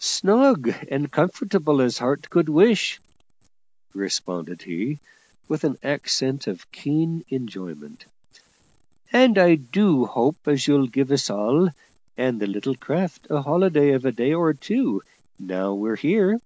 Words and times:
"Snug 0.00 0.74
and 0.90 1.08
comfortable 1.12 1.80
as 1.80 1.98
heart 1.98 2.28
could 2.30 2.48
wish," 2.48 3.00
responded 3.94 4.62
he, 4.62 4.98
with 5.46 5.62
an 5.62 5.78
accent 5.84 6.48
of 6.48 6.68
keen 6.72 7.24
enjoyment; 7.28 8.04
"and 9.12 9.38
I 9.38 9.54
do 9.54 10.04
hope 10.04 10.48
as 10.48 10.66
you'll 10.66 10.88
give 10.88 11.12
us 11.12 11.30
all, 11.30 11.68
and 12.16 12.40
the 12.40 12.48
little 12.48 12.74
craft, 12.74 13.28
a 13.30 13.40
holiday 13.42 13.92
of 13.92 14.04
a 14.04 14.10
day 14.10 14.34
or 14.34 14.52
two, 14.52 15.00
now 15.38 15.74
we're 15.74 15.94
here. 15.94 16.40